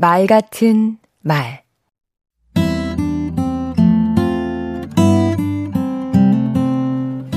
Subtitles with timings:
[0.00, 1.64] 말 같은 말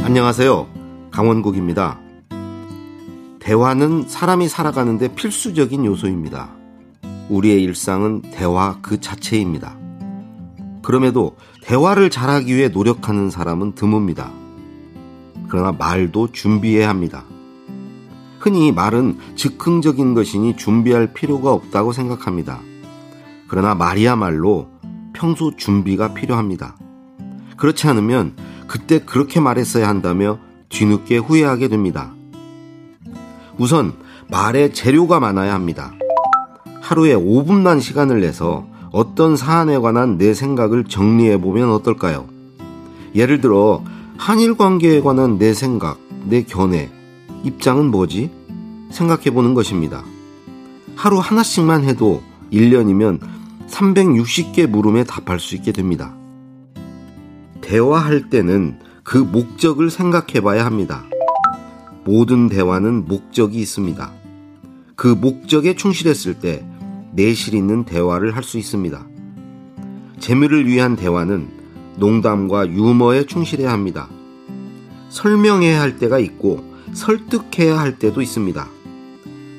[0.03, 0.67] 안녕하세요.
[1.09, 1.99] 강원국입니다.
[3.39, 6.51] 대화는 사람이 살아가는데 필수적인 요소입니다.
[7.29, 9.75] 우리의 일상은 대화 그 자체입니다.
[10.83, 14.29] 그럼에도 대화를 잘하기 위해 노력하는 사람은 드뭅니다.
[15.49, 17.25] 그러나 말도 준비해야 합니다.
[18.41, 22.59] 흔히 말은 즉흥적인 것이니 준비할 필요가 없다고 생각합니다.
[23.47, 24.67] 그러나 말이야말로
[25.13, 26.75] 평소 준비가 필요합니다.
[27.55, 28.33] 그렇지 않으면
[28.65, 32.15] 그때 그렇게 말했어야 한다며 뒤늦게 후회하게 됩니다.
[33.59, 33.93] 우선
[34.27, 35.93] 말에 재료가 많아야 합니다.
[36.81, 42.25] 하루에 5분만 시간을 내서 어떤 사안에 관한 내 생각을 정리해 보면 어떨까요?
[43.13, 43.83] 예를 들어
[44.17, 46.89] 한일 관계에 관한 내 생각, 내 견해,
[47.43, 48.29] 입장은 뭐지?
[48.91, 50.03] 생각해 보는 것입니다.
[50.95, 53.19] 하루 하나씩만 해도 1년이면
[53.69, 56.13] 360개 물음에 답할 수 있게 됩니다.
[57.61, 61.05] 대화할 때는 그 목적을 생각해 봐야 합니다.
[62.03, 64.11] 모든 대화는 목적이 있습니다.
[64.95, 66.65] 그 목적에 충실했을 때
[67.13, 69.05] 내실 있는 대화를 할 수 있습니다.
[70.19, 71.49] 재미를 위한 대화는
[71.97, 74.09] 농담과 유머에 충실해야 합니다.
[75.09, 78.67] 설명해야 할 때가 있고 설득해야 할 때도 있습니다.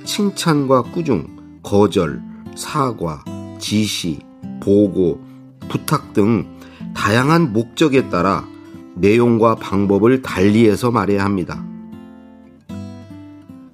[0.05, 1.27] 칭찬과 꾸중,
[1.63, 2.23] 거절,
[2.55, 3.25] 사과,
[3.59, 4.21] 지시,
[4.61, 5.21] 보고,
[5.69, 6.47] 부탁 등
[6.95, 8.47] 다양한 목적에 따라
[8.95, 11.65] 내용과 방법을 달리해서 말해야 합니다.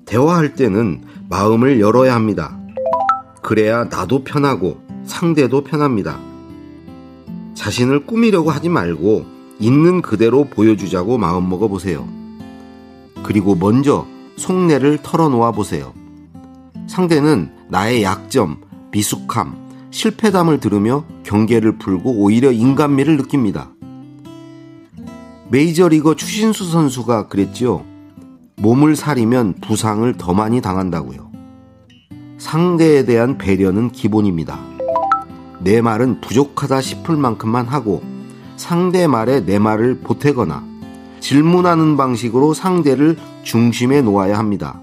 [0.04, 2.58] 대화할 때는 마음을 열어야 합니다.
[3.42, 6.18] 그래야 나도 편하고 상대도 편합니다.
[7.54, 9.26] 자신을 꾸미려고 하지 말고
[9.58, 12.08] 있는 그대로 보여주자고 마음먹어 보세요.
[13.22, 15.92] 그리고 먼저 속내를 털어놓아 보세요.
[16.86, 18.58] 상대는 나의 약점,
[18.92, 23.70] 미숙함, 실패담을 들으며 경계를 풀고 오히려 인간미를 느낍니다.
[25.50, 27.84] 메이저리거 추신수 선수가 그랬지요.
[28.56, 31.30] 몸을 사리면 부상을 더 많이 당한다고요.
[32.38, 34.58] 상대에 대한 배려는 기본입니다.
[35.60, 38.02] 내 말은 부족하다 싶을 만큼만 하고
[38.56, 40.64] 상대 말에 내 말을 보태거나
[41.28, 44.80] 질문하는 방식으로 상대를 중심에 놓아야 합니다.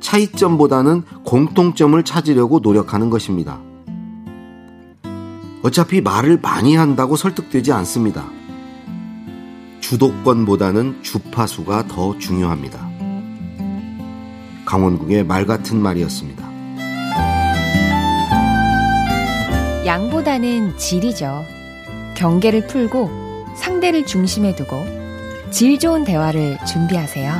[0.00, 3.60] 차이점보다는 공통점을 찾으려고 노력하는 것입니다.
[5.62, 8.24] 어차피 말을 많이 한다고 설득되지 않습니다.
[9.80, 12.88] 주도권보다는 주파수가 더 중요합니다.
[14.64, 16.48] 강원국의 말 같은 말이었습니다.
[19.84, 21.44] 양보다는 질이죠.
[22.16, 23.10] 경계를 풀고
[23.56, 24.97] 상대를 중심에 두고
[25.50, 27.32] 질 좋은 대화를 준비하세요.